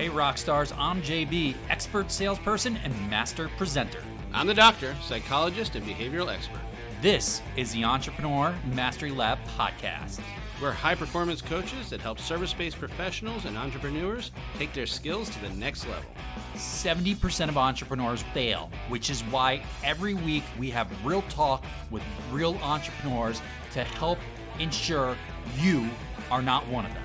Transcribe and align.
Hey, 0.00 0.08
rock 0.08 0.38
stars, 0.38 0.72
I'm 0.78 1.02
JB, 1.02 1.56
expert 1.68 2.10
salesperson 2.10 2.78
and 2.78 3.10
master 3.10 3.50
presenter. 3.58 4.02
I'm 4.32 4.46
the 4.46 4.54
doctor, 4.54 4.96
psychologist, 5.02 5.76
and 5.76 5.84
behavioral 5.84 6.32
expert. 6.32 6.62
This 7.02 7.42
is 7.54 7.70
the 7.72 7.84
Entrepreneur 7.84 8.54
Mastery 8.72 9.10
Lab 9.10 9.38
podcast. 9.58 10.20
We're 10.58 10.72
high 10.72 10.94
performance 10.94 11.42
coaches 11.42 11.90
that 11.90 12.00
help 12.00 12.18
service 12.18 12.54
based 12.54 12.78
professionals 12.78 13.44
and 13.44 13.58
entrepreneurs 13.58 14.30
take 14.56 14.72
their 14.72 14.86
skills 14.86 15.28
to 15.28 15.42
the 15.42 15.50
next 15.50 15.86
level. 15.86 16.10
70% 16.54 17.50
of 17.50 17.58
entrepreneurs 17.58 18.22
fail, 18.32 18.70
which 18.88 19.10
is 19.10 19.20
why 19.24 19.62
every 19.84 20.14
week 20.14 20.44
we 20.58 20.70
have 20.70 20.88
real 21.04 21.20
talk 21.28 21.62
with 21.90 22.02
real 22.32 22.56
entrepreneurs 22.62 23.42
to 23.74 23.84
help 23.84 24.18
ensure 24.60 25.14
you 25.58 25.90
are 26.30 26.40
not 26.40 26.66
one 26.68 26.86
of 26.86 26.94
them. 26.94 27.02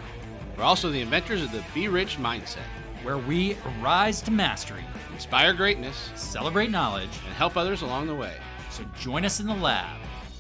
We're 0.57 0.64
also 0.64 0.89
the 0.89 1.02
inventors 1.02 1.43
of 1.43 1.52
the 1.52 1.62
Be 1.73 1.89
Rich 1.89 2.20
mindset 2.20 2.64
where 3.05 3.20
we 3.20 3.55
rise 3.84 4.20
to 4.20 4.32
mastery, 4.32 4.84
inspire 5.14 5.54
greatness, 5.54 6.09
celebrate 6.16 6.72
knowledge, 6.72 7.20
and 7.23 7.36
help 7.36 7.55
others 7.55 7.84
along 7.84 8.08
the 8.08 8.16
way. 8.16 8.34
So 8.72 8.84
join 9.00 9.23
us 9.23 9.40
in 9.40 9.45
the 9.45 9.54
lab. 9.54 9.95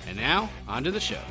And 0.07 0.17
now, 0.17 0.49
on 0.67 0.83
to 0.83 0.89
the 0.89 0.99
show. 0.99 1.21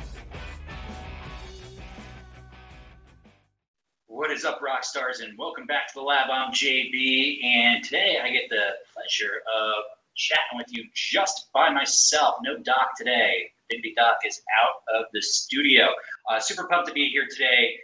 What 4.07 4.31
is 4.31 4.45
up, 4.45 4.61
rock 4.61 4.85
stars, 4.85 5.19
and 5.19 5.37
welcome 5.37 5.65
back 5.65 5.89
to 5.89 5.93
the 5.95 6.01
lab. 6.01 6.29
I'm 6.31 6.53
JB, 6.53 7.43
and 7.43 7.83
today 7.83 8.17
I 8.23 8.29
get 8.29 8.43
the 8.49 8.69
pleasure 8.93 9.41
of 9.59 9.83
chatting 10.15 10.57
with 10.57 10.67
you 10.69 10.85
just 10.95 11.49
by 11.53 11.69
myself. 11.69 12.35
No 12.43 12.59
Doc 12.59 12.91
today. 12.97 13.51
Big 13.69 13.81
Doc 13.97 14.19
is 14.25 14.41
out 14.63 14.97
of 14.97 15.07
the 15.11 15.21
studio. 15.21 15.87
Uh, 16.31 16.39
super 16.39 16.65
pumped 16.69 16.87
to 16.87 16.93
be 16.93 17.09
here 17.09 17.27
today 17.29 17.75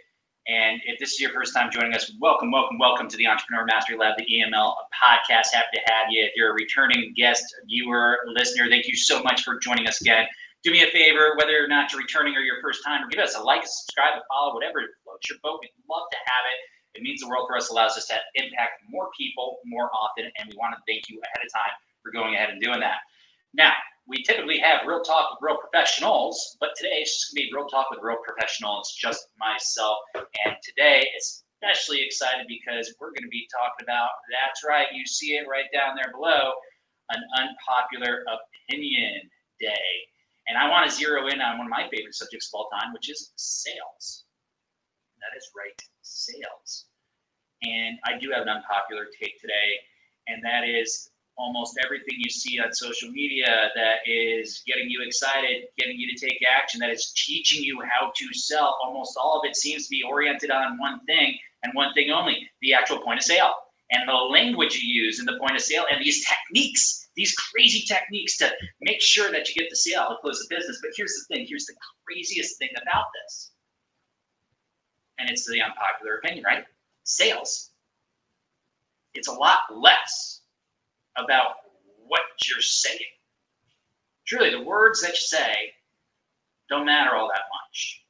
and 0.48 0.80
if 0.86 0.98
this 0.98 1.12
is 1.12 1.20
your 1.20 1.30
first 1.30 1.54
time 1.54 1.70
joining 1.70 1.94
us, 1.94 2.12
welcome, 2.18 2.50
welcome, 2.50 2.76
welcome 2.78 3.08
to 3.08 3.16
the 3.16 3.26
Entrepreneur 3.28 3.64
Mastery 3.64 3.96
Lab, 3.96 4.16
the 4.18 4.26
EML 4.26 4.74
podcast. 4.90 5.52
Happy 5.52 5.76
to 5.76 5.82
have 5.86 6.06
you. 6.10 6.24
If 6.24 6.32
you're 6.34 6.50
a 6.50 6.54
returning 6.54 7.14
guest, 7.16 7.44
viewer, 7.68 8.18
listener, 8.26 8.68
thank 8.68 8.88
you 8.88 8.96
so 8.96 9.22
much 9.22 9.44
for 9.44 9.58
joining 9.60 9.86
us 9.86 10.00
again. 10.00 10.26
Do 10.64 10.72
me 10.72 10.82
a 10.82 10.88
favor, 10.88 11.34
whether 11.38 11.62
or 11.62 11.68
not 11.68 11.92
you're 11.92 12.00
returning 12.00 12.34
or 12.36 12.40
your 12.40 12.60
first 12.60 12.82
time, 12.84 13.08
give 13.08 13.20
us 13.20 13.36
a 13.36 13.40
like, 13.40 13.62
subscribe, 13.64 14.14
a 14.18 14.22
follow, 14.28 14.54
whatever 14.54 14.80
floats 15.04 15.30
your 15.30 15.38
boat. 15.44 15.60
We'd 15.62 15.70
love 15.88 16.10
to 16.10 16.18
have 16.26 16.44
it. 16.50 16.98
It 16.98 17.02
means 17.02 17.20
the 17.20 17.28
world 17.28 17.46
for 17.48 17.56
us, 17.56 17.70
allows 17.70 17.96
us 17.96 18.06
to 18.08 18.16
impact 18.34 18.82
more 18.90 19.10
people 19.16 19.58
more 19.64 19.90
often, 19.94 20.30
and 20.38 20.50
we 20.50 20.56
want 20.56 20.74
to 20.74 20.82
thank 20.86 21.08
you 21.08 21.20
ahead 21.22 21.46
of 21.46 21.52
time 21.52 21.72
for 22.02 22.10
going 22.10 22.34
ahead 22.34 22.50
and 22.50 22.60
doing 22.60 22.80
that. 22.80 22.98
Now, 23.54 23.72
we 24.06 24.22
typically 24.22 24.58
have 24.58 24.86
real 24.86 25.02
talk 25.02 25.30
with 25.30 25.38
real 25.42 25.58
professionals, 25.58 26.56
but 26.60 26.70
today 26.76 27.02
it's 27.02 27.14
just 27.14 27.34
gonna 27.34 27.46
be 27.46 27.52
real 27.54 27.66
talk 27.68 27.90
with 27.90 28.00
real 28.02 28.18
professionals, 28.24 28.94
just 28.98 29.28
myself. 29.38 29.98
And 30.14 30.56
today, 30.62 31.06
especially 31.18 32.02
excited 32.02 32.46
because 32.48 32.94
we're 32.98 33.12
gonna 33.12 33.28
be 33.28 33.48
talking 33.52 33.84
about 33.84 34.10
that's 34.30 34.64
right, 34.64 34.86
you 34.92 35.06
see 35.06 35.36
it 35.36 35.46
right 35.48 35.66
down 35.72 35.94
there 35.94 36.12
below, 36.12 36.52
an 37.10 37.22
unpopular 37.38 38.24
opinion 38.68 39.30
day. 39.60 40.08
And 40.48 40.58
I 40.58 40.68
want 40.68 40.90
to 40.90 40.94
zero 40.94 41.28
in 41.28 41.40
on 41.40 41.58
one 41.58 41.68
of 41.68 41.70
my 41.70 41.88
favorite 41.88 42.14
subjects 42.14 42.50
of 42.52 42.58
all 42.58 42.68
time, 42.70 42.92
which 42.92 43.08
is 43.08 43.32
sales. 43.36 44.24
That 45.20 45.36
is 45.38 45.48
right, 45.56 45.80
sales. 46.02 46.86
And 47.62 47.96
I 48.04 48.18
do 48.18 48.30
have 48.32 48.42
an 48.42 48.48
unpopular 48.48 49.06
take 49.20 49.40
today, 49.40 49.78
and 50.26 50.42
that 50.42 50.66
is 50.66 51.11
almost 51.36 51.78
everything 51.82 52.14
you 52.18 52.30
see 52.30 52.60
on 52.60 52.72
social 52.72 53.10
media 53.10 53.70
that 53.74 53.96
is 54.06 54.62
getting 54.66 54.88
you 54.88 55.02
excited, 55.02 55.64
getting 55.78 55.98
you 55.98 56.14
to 56.14 56.26
take 56.26 56.38
action, 56.58 56.80
that 56.80 56.90
is 56.90 57.12
teaching 57.16 57.62
you 57.62 57.80
how 57.82 58.12
to 58.14 58.34
sell. 58.34 58.78
Almost 58.84 59.16
all 59.16 59.40
of 59.40 59.48
it 59.48 59.56
seems 59.56 59.84
to 59.84 59.90
be 59.90 60.02
oriented 60.02 60.50
on 60.50 60.78
one 60.78 61.00
thing 61.06 61.36
and 61.62 61.72
one 61.74 61.92
thing 61.94 62.10
only 62.10 62.48
the 62.60 62.74
actual 62.74 63.00
point 63.00 63.18
of 63.18 63.24
sale 63.24 63.52
and 63.90 64.08
the 64.08 64.12
language 64.12 64.76
you 64.76 65.04
use 65.04 65.20
in 65.20 65.26
the 65.26 65.38
point 65.38 65.54
of 65.54 65.60
sale 65.60 65.84
and 65.90 66.02
these 66.02 66.26
techniques, 66.26 67.08
these 67.16 67.34
crazy 67.34 67.84
techniques 67.86 68.36
to 68.38 68.50
make 68.80 69.00
sure 69.00 69.30
that 69.30 69.48
you 69.48 69.54
get 69.54 69.70
the 69.70 69.76
sale 69.76 70.06
and 70.08 70.18
close 70.18 70.38
the 70.38 70.54
business. 70.54 70.78
But 70.82 70.92
here's 70.96 71.12
the 71.12 71.34
thing 71.34 71.46
here's 71.48 71.66
the 71.66 71.74
craziest 72.06 72.58
thing 72.58 72.70
about 72.80 73.06
this. 73.22 73.50
And 75.18 75.30
it's 75.30 75.46
the 75.46 75.62
unpopular 75.62 76.16
opinion, 76.16 76.44
right? 76.44 76.64
Sales. 77.04 77.70
It's 79.14 79.28
a 79.28 79.32
lot 79.32 79.60
less 79.70 80.41
about 81.16 81.68
what 82.06 82.22
you're 82.48 82.62
saying. 82.62 82.98
Truly, 84.26 84.50
the 84.50 84.62
words 84.62 85.02
that 85.02 85.10
you 85.12 85.24
say 85.26 85.74
don't 86.68 86.86
matter 86.86 87.14
all 87.16 87.28
that 87.28 87.48
much. 87.52 88.04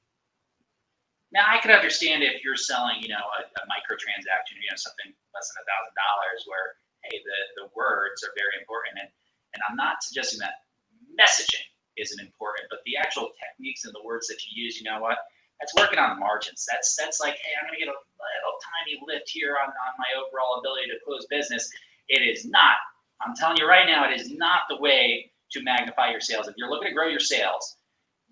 Now, 1.33 1.49
I 1.49 1.59
could 1.59 1.73
understand 1.73 2.23
if 2.23 2.45
you're 2.45 2.61
selling, 2.61 3.01
you 3.01 3.09
know, 3.09 3.25
a, 3.41 3.41
a 3.49 3.63
microtransaction, 3.67 4.61
you 4.61 4.69
know, 4.69 4.77
something 4.77 5.11
less 5.33 5.49
than 5.51 5.65
a 5.65 5.67
thousand 5.67 5.97
dollars, 5.97 6.41
where 6.47 6.77
hey, 7.09 7.19
the 7.25 7.39
the 7.65 7.67
words 7.75 8.21
are 8.23 8.37
very 8.37 8.61
important, 8.61 9.01
and 9.01 9.11
and 9.57 9.61
I'm 9.65 9.77
not 9.77 10.05
suggesting 10.05 10.39
that 10.45 10.69
messaging 11.17 11.65
isn't 11.97 12.21
important, 12.21 12.69
but 12.71 12.81
the 12.85 12.97
actual 13.01 13.33
techniques 13.41 13.85
and 13.85 13.93
the 13.97 14.05
words 14.05 14.29
that 14.29 14.41
you 14.45 14.53
use, 14.65 14.77
you 14.81 14.85
know 14.85 15.01
what? 15.01 15.19
That's 15.61 15.75
working 15.75 15.99
on 15.99 16.21
margins. 16.21 16.69
That's 16.71 16.95
that's 17.01 17.21
like, 17.21 17.35
hey, 17.41 17.53
I'm 17.59 17.67
gonna 17.67 17.81
get 17.81 17.89
a 17.89 17.97
little 17.97 18.57
tiny 18.63 19.01
lift 19.09 19.29
here 19.33 19.57
on, 19.57 19.73
on 19.73 19.93
my 19.99 20.11
overall 20.21 20.61
ability 20.61 20.93
to 20.93 21.01
close 21.05 21.27
business. 21.33 21.67
It 22.13 22.21
is 22.21 22.45
not 22.45 22.77
I'm 23.25 23.35
telling 23.35 23.57
you 23.59 23.69
right 23.69 23.87
now, 23.87 24.11
it 24.11 24.19
is 24.19 24.31
not 24.31 24.61
the 24.69 24.77
way 24.77 25.31
to 25.53 25.63
magnify 25.63 26.11
your 26.11 26.21
sales. 26.21 26.49
If 26.49 26.55
you're 26.57 26.71
looking 26.71 26.89
to 26.89 26.95
grow 26.95 27.09
your 27.09 27.21
sales, 27.21 27.77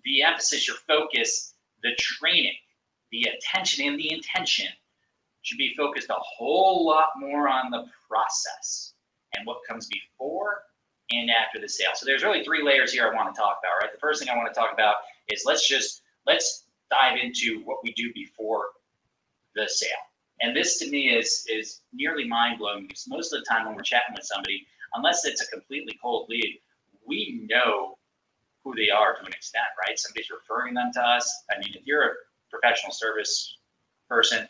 the 0.03 0.23
emphasis, 0.23 0.67
your 0.67 0.77
focus, 0.87 1.53
the 1.83 1.91
training, 1.97 2.55
the 3.11 3.23
attention, 3.23 3.87
and 3.87 3.97
the 3.99 4.11
intention 4.11 4.67
should 5.43 5.57
be 5.57 5.73
focused 5.75 6.09
a 6.09 6.15
whole 6.17 6.85
lot 6.85 7.07
more 7.17 7.47
on 7.47 7.71
the 7.71 7.85
process 8.09 8.93
and 9.35 9.45
what 9.45 9.57
comes 9.67 9.87
before 9.87 10.63
and 11.11 11.29
after 11.29 11.59
the 11.59 11.67
sale. 11.67 11.91
So 11.95 12.05
there's 12.05 12.23
really 12.23 12.43
three 12.43 12.63
layers 12.63 12.91
here 12.93 13.11
I 13.11 13.15
want 13.15 13.33
to 13.33 13.39
talk 13.39 13.59
about, 13.61 13.81
right? 13.81 13.91
The 13.91 13.99
first 13.99 14.19
thing 14.19 14.29
I 14.29 14.35
want 14.37 14.53
to 14.53 14.59
talk 14.59 14.73
about 14.73 14.95
is 15.29 15.43
let's 15.45 15.67
just 15.67 16.01
let's 16.25 16.65
dive 16.89 17.17
into 17.21 17.61
what 17.63 17.77
we 17.83 17.93
do 17.93 18.11
before 18.13 18.65
the 19.55 19.67
sale. 19.67 19.89
And 20.41 20.55
this 20.55 20.79
to 20.79 20.89
me 20.89 21.09
is 21.09 21.45
is 21.49 21.81
nearly 21.93 22.27
mind 22.27 22.59
blowing 22.59 22.87
because 22.87 23.07
most 23.07 23.33
of 23.33 23.39
the 23.39 23.45
time 23.45 23.65
when 23.65 23.75
we're 23.75 23.83
chatting 23.83 24.15
with 24.15 24.25
somebody, 24.25 24.65
unless 24.95 25.25
it's 25.25 25.41
a 25.41 25.47
completely 25.47 25.97
cold 26.01 26.27
lead, 26.29 26.59
we 27.05 27.47
know 27.49 27.97
who 28.63 28.75
they 28.75 28.89
are 28.89 29.15
to 29.15 29.21
an 29.25 29.33
extent, 29.33 29.65
right? 29.87 29.97
Somebody's 29.97 30.29
referring 30.29 30.73
them 30.73 30.91
to 30.93 31.01
us. 31.01 31.43
I 31.51 31.59
mean, 31.59 31.73
if 31.73 31.85
you're 31.85 32.03
a 32.03 32.11
professional 32.49 32.91
service 32.91 33.57
person, 34.07 34.47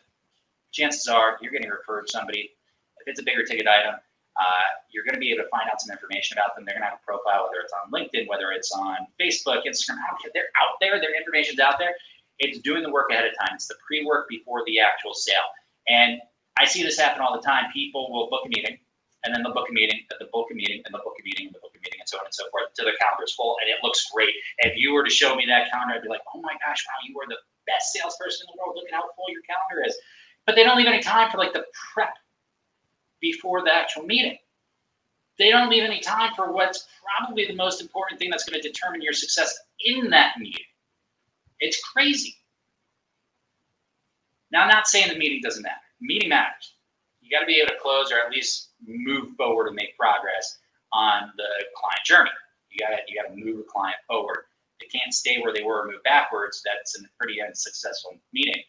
chances 0.72 1.08
are 1.08 1.38
you're 1.42 1.52
getting 1.52 1.70
referred 1.70 2.10
somebody. 2.10 2.52
If 3.00 3.08
it's 3.08 3.20
a 3.20 3.24
bigger 3.24 3.44
ticket 3.44 3.68
item, 3.68 3.96
uh, 4.40 4.68
you're 4.92 5.04
going 5.04 5.16
to 5.16 5.20
be 5.20 5.32
able 5.32 5.44
to 5.44 5.50
find 5.50 5.70
out 5.70 5.82
some 5.82 5.92
information 5.92 6.38
about 6.38 6.56
them. 6.56 6.66
They're 6.66 6.76
going 6.76 6.84
to 6.84 6.90
have 6.90 7.00
a 7.02 7.06
profile, 7.06 7.48
whether 7.48 7.62
it's 7.64 7.74
on 7.74 7.92
LinkedIn, 7.92 8.28
whether 8.28 8.52
it's 8.52 8.72
on 8.72 9.08
Facebook, 9.20 9.68
Instagram. 9.68 10.00
They're 10.34 10.52
out 10.60 10.80
there. 10.80 11.00
Their 11.00 11.16
information's 11.16 11.60
out 11.60 11.80
there. 11.80 11.96
It's 12.40 12.60
doing 12.60 12.84
the 12.84 12.92
work 12.92 13.12
ahead 13.12 13.26
of 13.26 13.32
time. 13.40 13.56
It's 13.56 13.68
the 13.68 13.76
pre-work 13.86 14.28
before 14.30 14.64
the 14.66 14.80
actual 14.80 15.14
sale. 15.14 15.52
And 15.88 16.22
I 16.58 16.66
see 16.66 16.84
this 16.84 16.98
happen 16.98 17.22
all 17.22 17.36
the 17.36 17.46
time. 17.46 17.66
People 17.74 18.12
will 18.12 18.30
book 18.30 18.44
a 18.46 18.50
meeting 18.50 18.78
and 19.24 19.34
then 19.34 19.44
they'll 19.44 19.54
book 19.54 19.70
meeting, 19.72 20.02
and 20.10 20.18
the 20.20 20.30
book 20.34 20.50
meeting, 20.52 20.82
and 20.86 20.94
the 20.94 21.04
book 21.04 21.16
meeting, 21.24 21.48
and 21.48 21.56
the 21.56 21.62
book 21.62 21.76
meeting, 21.82 22.00
and 22.00 22.10
so 22.10 22.18
on 22.18 22.26
and 22.26 22.34
so 22.34 22.46
forth. 22.50 22.74
To 22.76 22.84
the 22.84 22.94
calendar 22.98 23.26
is 23.26 23.34
full, 23.34 23.58
and 23.62 23.70
it 23.70 23.78
looks 23.84 24.10
great. 24.10 24.34
If 24.60 24.78
you 24.78 24.94
were 24.94 25.04
to 25.04 25.14
show 25.14 25.36
me 25.36 25.46
that 25.48 25.70
calendar, 25.70 25.96
I'd 25.96 26.04
be 26.04 26.10
like, 26.10 26.26
oh 26.34 26.42
my 26.42 26.54
gosh, 26.66 26.84
wow, 26.88 27.00
you 27.06 27.14
are 27.22 27.30
the 27.30 27.38
best 27.68 27.94
salesperson 27.94 28.48
in 28.48 28.54
the 28.54 28.58
world. 28.58 28.76
Look 28.76 28.90
at 28.90 28.96
how 28.96 29.06
full 29.16 29.30
your 29.30 29.46
calendar 29.46 29.88
is. 29.88 29.96
But 30.46 30.56
they 30.56 30.64
don't 30.64 30.78
leave 30.78 30.88
any 30.88 31.02
time 31.02 31.30
for 31.30 31.38
like 31.38 31.54
the 31.54 31.66
prep 31.94 32.14
before 33.22 33.64
the 33.64 33.74
actual 33.74 34.04
meeting. 34.04 34.38
They 35.38 35.50
don't 35.50 35.70
leave 35.70 35.84
any 35.84 36.00
time 36.00 36.34
for 36.36 36.52
what's 36.52 36.88
probably 37.06 37.48
the 37.48 37.56
most 37.56 37.82
important 37.82 38.20
thing 38.20 38.30
that's 38.30 38.44
going 38.44 38.62
to 38.62 38.68
determine 38.68 39.02
your 39.02 39.14
success 39.14 39.58
in 39.86 40.10
that 40.10 40.38
meeting. 40.40 40.66
It's 41.60 41.82
crazy. 41.82 42.36
Now, 44.52 44.64
I'm 44.64 44.68
not 44.68 44.88
saying 44.88 45.08
the 45.10 45.18
meeting 45.18 45.40
doesn't 45.42 45.64
matter. 45.64 45.76
The 46.00 46.08
meeting 46.08 46.30
matters. 46.30 46.76
You 47.32 47.38
got 47.38 47.46
to 47.46 47.48
be 47.48 47.62
able 47.62 47.72
to 47.72 47.80
close 47.80 48.12
or 48.12 48.20
at 48.20 48.30
least 48.30 48.72
move 48.86 49.38
forward 49.38 49.68
and 49.68 49.76
make 49.76 49.98
progress 49.98 50.60
on 50.92 51.32
the 51.38 51.48
client 51.80 52.04
journey. 52.04 52.30
You 52.70 52.86
got 52.86 52.92
to 52.92 52.98
you 53.08 53.16
got 53.16 53.30
to 53.30 53.36
move 53.40 53.56
the 53.56 53.72
client 53.72 53.96
forward. 54.06 54.52
They 54.82 54.88
can't 54.88 55.14
stay 55.14 55.40
where 55.40 55.54
they 55.54 55.64
were 55.64 55.84
or 55.84 55.88
move 55.88 56.04
backwards. 56.04 56.62
That's 56.66 57.00
a 57.00 57.04
pretty 57.18 57.42
unsuccessful 57.42 58.20
meeting. 58.34 58.62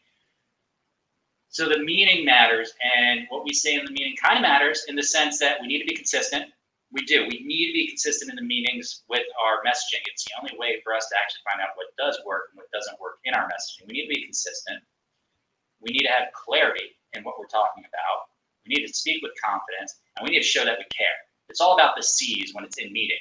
So 1.48 1.68
the 1.68 1.80
meeting 1.80 2.24
matters, 2.24 2.72
and 2.96 3.26
what 3.30 3.42
we 3.44 3.52
say 3.52 3.74
in 3.74 3.84
the 3.84 3.90
meeting 3.90 4.14
kind 4.22 4.36
of 4.36 4.42
matters 4.42 4.84
in 4.86 4.94
the 4.94 5.02
sense 5.02 5.40
that 5.40 5.58
we 5.60 5.66
need 5.66 5.80
to 5.80 5.88
be 5.88 5.96
consistent. 5.96 6.46
We 6.92 7.04
do. 7.04 7.22
We 7.22 7.42
need 7.42 7.66
to 7.66 7.72
be 7.74 7.88
consistent 7.88 8.30
in 8.30 8.36
the 8.36 8.46
meetings 8.46 9.02
with 9.08 9.26
our 9.42 9.58
messaging. 9.66 10.06
It's 10.06 10.24
the 10.24 10.38
only 10.38 10.54
way 10.56 10.80
for 10.84 10.94
us 10.94 11.08
to 11.08 11.16
actually 11.18 11.42
find 11.50 11.60
out 11.60 11.74
what 11.74 11.90
does 11.98 12.20
work 12.24 12.52
and 12.52 12.58
what 12.58 12.70
doesn't 12.70 13.00
work 13.00 13.18
in 13.24 13.34
our 13.34 13.48
messaging. 13.48 13.88
We 13.88 13.94
need 13.94 14.06
to 14.06 14.14
be 14.14 14.22
consistent. 14.22 14.78
We 15.80 15.90
need 15.90 16.06
to 16.06 16.12
have 16.12 16.30
clarity 16.32 16.94
in 17.14 17.24
what 17.24 17.40
we're 17.40 17.50
talking 17.50 17.82
about. 17.82 18.31
We 18.66 18.74
need 18.74 18.86
to 18.86 18.92
speak 18.94 19.22
with 19.22 19.32
confidence, 19.42 19.96
and 20.16 20.26
we 20.26 20.34
need 20.34 20.40
to 20.40 20.46
show 20.46 20.64
that 20.64 20.78
we 20.78 20.84
care. 20.96 21.16
It's 21.48 21.60
all 21.60 21.74
about 21.74 21.96
the 21.96 22.02
C's 22.02 22.54
when 22.54 22.64
it's 22.64 22.78
in 22.78 22.92
meeting. 22.92 23.18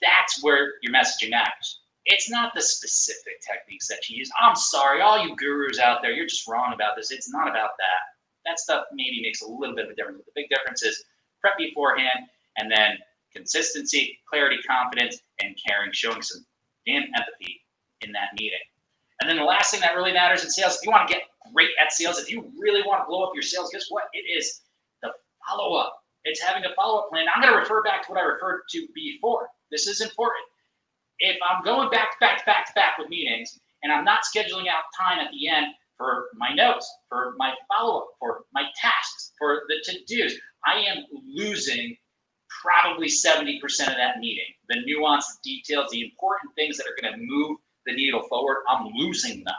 That's 0.00 0.42
where 0.42 0.74
your 0.82 0.92
messaging 0.92 1.30
matters. 1.30 1.80
It's 2.04 2.28
not 2.28 2.52
the 2.54 2.60
specific 2.62 3.34
techniques 3.40 3.86
that 3.88 4.08
you 4.08 4.18
use. 4.18 4.30
I'm 4.40 4.56
sorry, 4.56 5.00
all 5.00 5.24
you 5.24 5.36
gurus 5.36 5.78
out 5.78 6.02
there, 6.02 6.12
you're 6.12 6.26
just 6.26 6.48
wrong 6.48 6.72
about 6.74 6.96
this. 6.96 7.12
It's 7.12 7.30
not 7.32 7.48
about 7.48 7.70
that. 7.78 8.02
that 8.44 8.58
stuff 8.58 8.84
maybe 8.92 9.22
makes 9.22 9.42
a 9.42 9.46
little 9.46 9.74
bit 9.76 9.84
of 9.84 9.92
a 9.92 9.94
difference. 9.94 10.18
But 10.18 10.26
the 10.26 10.42
big 10.42 10.50
difference 10.50 10.82
is 10.82 11.04
prep 11.40 11.56
beforehand 11.58 12.26
and 12.58 12.70
then 12.70 12.98
consistency, 13.32 14.18
clarity, 14.28 14.58
confidence, 14.66 15.20
and 15.42 15.56
caring, 15.66 15.92
showing 15.92 16.22
some 16.22 16.44
damn 16.86 17.04
empathy 17.16 17.62
in 18.00 18.12
that 18.12 18.28
meeting. 18.38 18.58
And 19.20 19.30
then 19.30 19.36
the 19.36 19.44
last 19.44 19.70
thing 19.70 19.80
that 19.80 19.94
really 19.94 20.12
matters 20.12 20.42
in 20.42 20.50
sales, 20.50 20.76
if 20.76 20.84
you 20.84 20.90
want 20.90 21.08
to 21.08 21.14
get 21.14 21.22
great 21.52 21.70
at 21.80 21.92
sales, 21.92 22.18
if 22.18 22.30
you 22.30 22.50
really 22.58 22.82
want 22.82 23.02
to 23.02 23.06
blow 23.06 23.24
up 23.24 23.32
your 23.34 23.42
sales, 23.42 23.70
guess 23.72 23.86
what? 23.88 24.04
It 24.12 24.24
is 24.30 24.62
the 25.02 25.10
follow 25.48 25.76
up. 25.76 25.98
It's 26.24 26.40
having 26.40 26.64
a 26.64 26.74
follow 26.74 27.00
up 27.00 27.08
plan. 27.10 27.26
I'm 27.34 27.42
going 27.42 27.52
to 27.52 27.58
refer 27.58 27.82
back 27.82 28.06
to 28.06 28.12
what 28.12 28.20
I 28.20 28.24
referred 28.24 28.62
to 28.70 28.86
before. 28.94 29.48
This 29.70 29.86
is 29.86 30.00
important. 30.00 30.44
If 31.18 31.36
I'm 31.48 31.64
going 31.64 31.90
back 31.90 32.12
to 32.12 32.16
back 32.20 32.38
to 32.38 32.44
back 32.44 32.66
to 32.66 32.72
back 32.74 32.98
with 32.98 33.08
meetings 33.08 33.58
and 33.82 33.92
I'm 33.92 34.04
not 34.04 34.20
scheduling 34.24 34.68
out 34.68 34.84
time 34.98 35.18
at 35.18 35.30
the 35.32 35.48
end 35.48 35.66
for 35.96 36.26
my 36.36 36.52
notes, 36.54 36.90
for 37.08 37.34
my 37.38 37.52
follow 37.68 38.00
up, 38.00 38.08
for 38.18 38.44
my 38.52 38.64
tasks, 38.80 39.32
for 39.38 39.62
the 39.68 39.76
to 39.84 39.98
dos, 40.06 40.32
I 40.66 40.78
am 40.80 41.04
losing 41.34 41.96
probably 42.62 43.08
70% 43.08 43.60
of 43.88 43.96
that 43.96 44.18
meeting. 44.18 44.44
The 44.68 44.76
nuanced 44.88 45.40
details, 45.42 45.90
the 45.90 46.02
important 46.02 46.54
things 46.54 46.76
that 46.76 46.86
are 46.86 47.00
going 47.00 47.12
to 47.14 47.24
move 47.24 47.58
the 47.86 47.94
needle 47.94 48.22
forward, 48.28 48.58
I'm 48.68 48.86
losing 48.94 49.42
them 49.44 49.54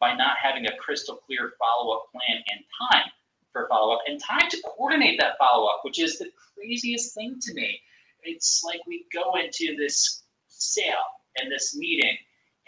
by 0.00 0.14
not 0.14 0.36
having 0.42 0.66
a 0.66 0.76
crystal 0.76 1.16
clear 1.16 1.52
follow 1.58 1.94
up 1.94 2.06
plan 2.12 2.42
and 2.50 2.60
time 2.90 3.10
for 3.52 3.66
follow 3.68 3.94
up 3.94 4.02
and 4.06 4.20
time 4.22 4.48
to 4.50 4.60
coordinate 4.62 5.18
that 5.18 5.38
follow 5.38 5.66
up, 5.66 5.80
which 5.82 5.98
is 6.00 6.18
the 6.18 6.30
craziest 6.54 7.14
thing 7.14 7.38
to 7.40 7.54
me. 7.54 7.80
It's 8.22 8.62
like 8.64 8.80
we 8.86 9.06
go 9.12 9.34
into 9.36 9.76
this 9.76 10.22
sale 10.48 10.94
and 11.38 11.50
this 11.50 11.76
meeting 11.76 12.16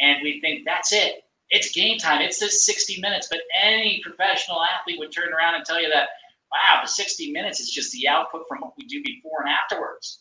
and 0.00 0.20
we 0.22 0.40
think 0.40 0.64
that's 0.64 0.92
it. 0.92 1.24
It's 1.50 1.72
game 1.72 1.98
time. 1.98 2.22
It's 2.22 2.38
this 2.38 2.64
60 2.64 3.00
minutes. 3.00 3.28
But 3.28 3.40
any 3.60 4.00
professional 4.04 4.62
athlete 4.62 4.98
would 4.98 5.12
turn 5.12 5.32
around 5.32 5.56
and 5.56 5.64
tell 5.64 5.80
you 5.82 5.90
that, 5.90 6.08
wow, 6.50 6.80
the 6.82 6.88
60 6.88 7.32
minutes 7.32 7.60
is 7.60 7.70
just 7.70 7.92
the 7.92 8.08
output 8.08 8.42
from 8.48 8.60
what 8.60 8.72
we 8.78 8.86
do 8.86 9.02
before 9.04 9.42
and 9.42 9.50
afterwards. 9.50 10.20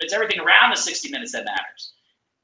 It's 0.00 0.12
everything 0.12 0.40
around 0.40 0.70
the 0.70 0.76
60 0.76 1.10
minutes 1.10 1.32
that 1.32 1.44
matters. 1.44 1.92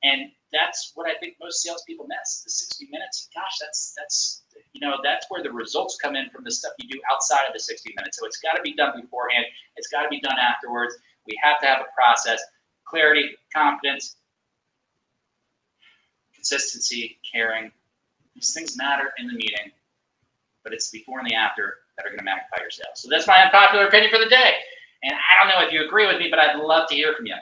And 0.03 0.31
that's 0.53 0.93
what 0.95 1.09
I 1.09 1.15
think 1.21 1.37
most 1.41 1.63
salespeople 1.63 2.07
miss. 2.09 2.43
The 2.45 2.51
60 2.51 2.89
minutes. 2.91 3.29
Gosh, 3.35 3.59
that's 3.61 3.95
that's 3.97 4.43
you 4.73 4.81
know 4.81 4.97
that's 5.05 5.27
where 5.29 5.43
the 5.43 5.53
results 5.53 5.99
come 6.03 6.17
in 6.17 6.29
from 6.31 6.45
the 6.45 6.51
stuff 6.51 6.73
you 6.79 6.89
do 6.89 7.01
outside 7.13 7.47
of 7.47 7.53
the 7.53 7.61
60 7.61 7.93
minutes. 7.97 8.19
So 8.19 8.27
it's 8.27 8.39
got 8.39 8.57
to 8.57 8.63
be 8.63 8.75
done 8.75 9.01
beforehand. 9.01 9.47
It's 9.77 9.89
got 9.89 10.03
to 10.03 10.09
be 10.09 10.21
done 10.21 10.39
afterwards. 10.39 10.95
We 11.27 11.39
have 11.43 11.61
to 11.61 11.67
have 11.67 11.81
a 11.81 11.95
process, 11.95 12.41
clarity, 12.85 13.31
confidence, 13.55 14.17
consistency, 16.35 17.19
caring. 17.31 17.71
These 18.35 18.55
things 18.55 18.77
matter 18.77 19.13
in 19.19 19.27
the 19.27 19.35
meeting, 19.35 19.71
but 20.65 20.73
it's 20.73 20.91
before 20.91 21.19
and 21.19 21.29
the 21.29 21.35
after 21.35 21.75
that 21.97 22.07
are 22.07 22.09
going 22.09 22.19
to 22.19 22.25
magnify 22.25 22.57
your 22.61 22.71
sales. 22.71 22.97
So 22.97 23.09
that's 23.11 23.27
my 23.27 23.43
unpopular 23.45 23.87
opinion 23.87 24.11
for 24.11 24.19
the 24.19 24.31
day. 24.31 24.55
And 25.03 25.13
I 25.13 25.45
don't 25.45 25.55
know 25.55 25.67
if 25.67 25.73
you 25.73 25.85
agree 25.85 26.07
with 26.07 26.19
me, 26.19 26.29
but 26.31 26.39
I'd 26.39 26.57
love 26.57 26.89
to 26.89 26.95
hear 26.95 27.15
from 27.15 27.27
you. 27.27 27.35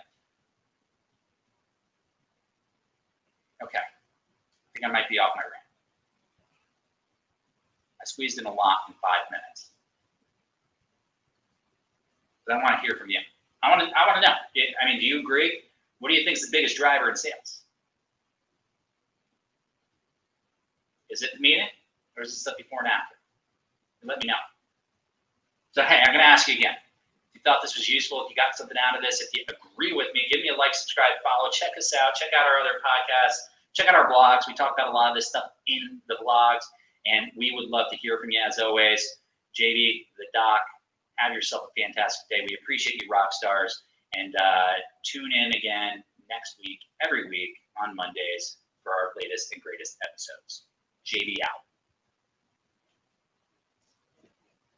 Okay. 3.62 3.78
I 3.78 4.68
think 4.74 4.86
I 4.86 4.92
might 4.92 5.08
be 5.08 5.18
off 5.18 5.30
my 5.36 5.42
rant. 5.42 5.54
I 8.00 8.04
squeezed 8.04 8.38
in 8.38 8.46
a 8.46 8.52
lot 8.52 8.78
in 8.88 8.94
five 8.94 9.30
minutes. 9.30 9.70
But 12.46 12.56
I 12.56 12.62
want 12.62 12.76
to 12.76 12.86
hear 12.86 12.96
from 12.96 13.10
you. 13.10 13.20
I 13.62 13.70
want 13.70 13.82
to 13.82 13.86
I 13.96 14.06
want 14.06 14.22
to 14.22 14.28
know. 14.28 14.34
I 14.80 14.86
mean, 14.86 15.00
do 15.00 15.06
you 15.06 15.20
agree? 15.20 15.60
What 15.98 16.10
do 16.10 16.14
you 16.14 16.24
think 16.24 16.36
is 16.36 16.42
the 16.42 16.52
biggest 16.52 16.76
driver 16.76 17.10
in 17.10 17.16
sales? 17.16 17.62
Is 21.10 21.22
it 21.22 21.30
the 21.34 21.40
meeting 21.40 21.66
or 22.16 22.22
is 22.22 22.32
it 22.32 22.36
stuff 22.36 22.56
before 22.56 22.80
and 22.80 22.88
after? 22.88 23.16
Let 24.04 24.22
me 24.22 24.28
know. 24.28 24.34
So 25.72 25.82
hey, 25.82 26.00
I'm 26.00 26.12
gonna 26.12 26.22
ask 26.22 26.48
you 26.48 26.54
again. 26.54 26.74
You 27.38 27.46
thought 27.46 27.62
this 27.62 27.78
was 27.78 27.86
useful, 27.86 28.26
if 28.26 28.30
you 28.30 28.34
got 28.34 28.58
something 28.58 28.74
out 28.74 28.98
of 28.98 29.02
this, 29.06 29.22
if 29.22 29.30
you 29.30 29.46
agree 29.46 29.94
with 29.94 30.10
me, 30.10 30.26
give 30.26 30.42
me 30.42 30.50
a 30.50 30.58
like, 30.58 30.74
subscribe, 30.74 31.22
follow, 31.22 31.54
check 31.54 31.70
us 31.78 31.94
out, 31.94 32.18
check 32.18 32.34
out 32.34 32.50
our 32.50 32.58
other 32.58 32.82
podcasts 32.82 33.46
check 33.78 33.88
out 33.88 33.94
our 33.94 34.10
blogs. 34.10 34.42
We 34.46 34.54
talk 34.54 34.74
about 34.74 34.88
a 34.88 34.96
lot 34.96 35.10
of 35.10 35.14
this 35.14 35.28
stuff 35.28 35.50
in 35.66 36.00
the 36.08 36.16
blogs, 36.22 36.66
and 37.06 37.30
we 37.36 37.52
would 37.54 37.68
love 37.68 37.86
to 37.90 37.96
hear 37.96 38.18
from 38.18 38.30
you 38.30 38.40
as 38.46 38.58
always. 38.58 39.00
JB, 39.58 40.06
the 40.18 40.26
doc, 40.34 40.60
have 41.16 41.32
yourself 41.32 41.68
a 41.70 41.80
fantastic 41.80 42.28
day. 42.28 42.46
We 42.48 42.58
appreciate 42.60 43.02
you, 43.02 43.08
rock 43.10 43.32
stars, 43.32 43.82
and 44.14 44.34
uh, 44.36 44.82
tune 45.04 45.30
in 45.32 45.54
again 45.54 46.02
next 46.28 46.56
week, 46.64 46.78
every 47.04 47.28
week 47.28 47.54
on 47.82 47.94
Mondays 47.94 48.58
for 48.82 48.92
our 48.92 49.10
latest 49.20 49.52
and 49.52 49.62
greatest 49.62 49.96
episodes. 50.02 50.66
JB 51.06 51.36
out. 51.44 51.67